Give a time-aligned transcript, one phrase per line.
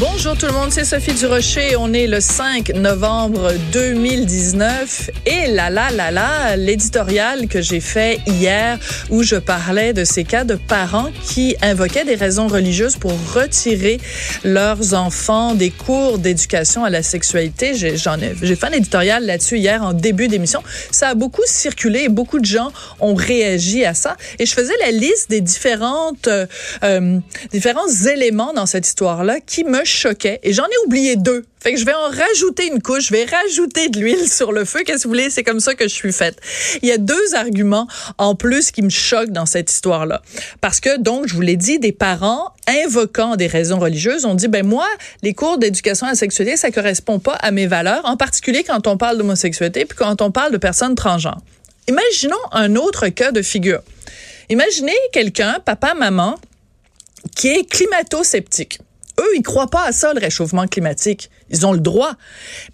[0.00, 1.76] Bonjour tout le monde, c'est Sophie Durocher.
[1.76, 8.18] On est le 5 novembre 2019 et là là là là, l'éditorial que j'ai fait
[8.26, 8.80] hier
[9.10, 14.00] où je parlais de ces cas de parents qui invoquaient des raisons religieuses pour retirer
[14.42, 17.96] leurs enfants des cours d'éducation à la sexualité.
[17.96, 20.64] J'en ai, j'ai fait un éditorial là-dessus hier en début d'émission.
[20.90, 24.74] Ça a beaucoup circulé et beaucoup de gens ont réagi à ça et je faisais
[24.80, 26.46] la liste des différentes euh,
[26.82, 27.20] euh
[27.52, 31.44] différents éléments dans cette histoire-là qui me choquait et j'en ai oublié deux.
[31.60, 34.64] Fait que je vais en rajouter une couche, je vais rajouter de l'huile sur le
[34.64, 34.80] feu.
[34.84, 35.30] Qu'est-ce que vous voulez?
[35.30, 36.38] C'est comme ça que je suis faite.
[36.82, 40.20] Il y a deux arguments en plus qui me choquent dans cette histoire-là.
[40.60, 44.48] Parce que, donc, je vous l'ai dit, des parents invoquant des raisons religieuses ont dit,
[44.48, 44.86] ben moi,
[45.22, 48.86] les cours d'éducation à la sexualité, ça correspond pas à mes valeurs, en particulier quand
[48.86, 51.40] on parle d'homosexualité puis quand on parle de personnes transgenres.
[51.88, 53.80] Imaginons un autre cas de figure.
[54.50, 56.38] Imaginez quelqu'un, papa, maman,
[57.34, 58.80] qui est climato-sceptique
[59.34, 61.30] ils croient pas à ça, le réchauffement climatique.
[61.50, 62.12] Ils ont le droit.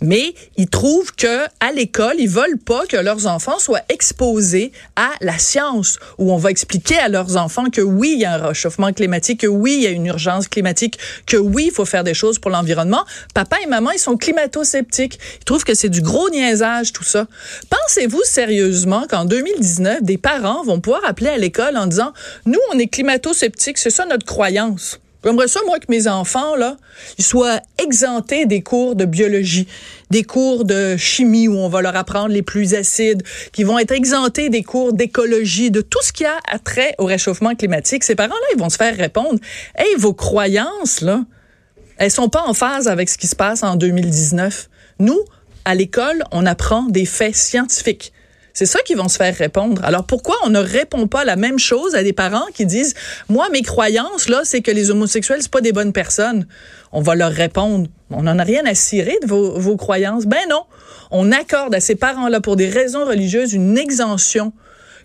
[0.00, 5.10] Mais ils trouvent que à l'école, ils veulent pas que leurs enfants soient exposés à
[5.20, 8.48] la science, où on va expliquer à leurs enfants que oui, il y a un
[8.48, 12.04] réchauffement climatique, que oui, il y a une urgence climatique, que oui, il faut faire
[12.04, 13.04] des choses pour l'environnement.
[13.34, 15.18] Papa et maman, ils sont climato-sceptiques.
[15.40, 17.26] Ils trouvent que c'est du gros niaisage, tout ça.
[17.68, 22.12] Pensez-vous sérieusement qu'en 2019, des parents vont pouvoir appeler à l'école en disant,
[22.46, 25.00] nous, on est climato-sceptiques, c'est ça notre croyance.
[25.24, 26.76] J'aimerais ça, moi, que mes enfants, là,
[27.18, 29.68] ils soient exemptés des cours de biologie,
[30.10, 33.92] des cours de chimie où on va leur apprendre les plus acides, qui vont être
[33.92, 38.04] exemptés des cours d'écologie, de tout ce qui a trait au réchauffement climatique.
[38.04, 39.38] Ces parents-là, ils vont se faire répondre,
[39.76, 41.24] hey, vos croyances, là,
[41.98, 44.70] elles sont pas en phase avec ce qui se passe en 2019.
[45.00, 45.20] Nous,
[45.66, 48.14] à l'école, on apprend des faits scientifiques.
[48.52, 49.84] C'est ça qu'ils vont se faire répondre.
[49.84, 52.94] Alors pourquoi on ne répond pas la même chose à des parents qui disent
[53.28, 56.46] moi mes croyances là c'est que les homosexuels c'est pas des bonnes personnes.
[56.92, 60.26] On va leur répondre on n'en a rien à cirer de vos, vos croyances.
[60.26, 60.64] Ben non,
[61.10, 64.52] on accorde à ces parents là pour des raisons religieuses une exemption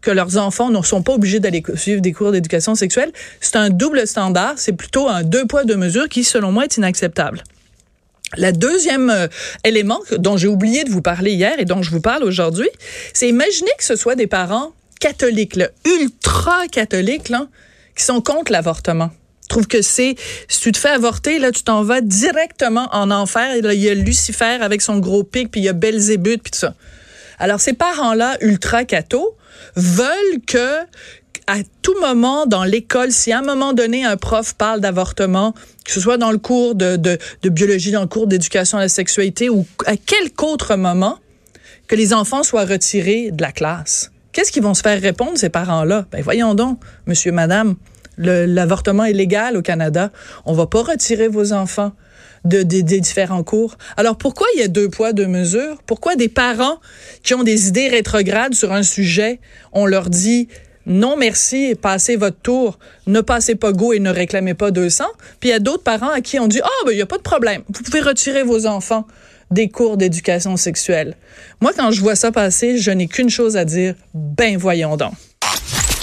[0.00, 3.12] que leurs enfants ne sont pas obligés d'aller suivre des cours d'éducation sexuelle.
[3.40, 6.76] C'est un double standard, c'est plutôt un deux poids deux mesures qui selon moi est
[6.76, 7.42] inacceptable.
[8.36, 9.28] La deuxième euh,
[9.64, 12.68] élément dont j'ai oublié de vous parler hier et dont je vous parle aujourd'hui,
[13.12, 17.48] c'est imaginer que ce soit des parents catholiques, ultra catholiques, là,
[17.96, 19.10] qui sont contre l'avortement.
[19.48, 20.14] Trouve que c'est,
[20.48, 23.56] si tu te fais avorter, là, tu t'en vas directement en enfer.
[23.56, 26.58] il y a Lucifer avec son gros pic, puis il y a Belzébuth, puis tout
[26.58, 26.74] ça.
[27.38, 29.36] Alors, ces parents-là, ultra cathos,
[29.76, 30.78] veulent que
[31.46, 35.54] à tout moment dans l'école, si à un moment donné un prof parle d'avortement,
[35.84, 39.48] que ce soit dans le cours de, biologie, dans le cours d'éducation à la sexualité
[39.48, 41.18] ou à quelque autre moment,
[41.88, 44.12] que les enfants soient retirés de la classe.
[44.32, 46.06] Qu'est-ce qu'ils vont se faire répondre, ces parents-là?
[46.10, 47.74] Ben voyons donc, monsieur, madame,
[48.16, 50.10] l'avortement est légal au Canada.
[50.46, 51.92] On va pas retirer vos enfants
[52.44, 53.76] de, des différents cours.
[53.96, 55.82] Alors pourquoi il y a deux poids, deux mesures?
[55.86, 56.78] Pourquoi des parents
[57.22, 59.40] qui ont des idées rétrogrades sur un sujet,
[59.72, 60.48] on leur dit
[60.86, 65.04] non merci, passez votre tour, ne passez pas go et ne réclamez pas 200.
[65.40, 67.06] Puis il y a d'autres parents à qui on dit, ah, ben, il n'y a
[67.06, 69.06] pas de problème, vous pouvez retirer vos enfants
[69.50, 71.14] des cours d'éducation sexuelle.
[71.60, 75.12] Moi, quand je vois ça passer, je n'ai qu'une chose à dire, ben voyons donc.